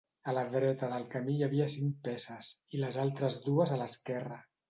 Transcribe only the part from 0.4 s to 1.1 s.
dreta del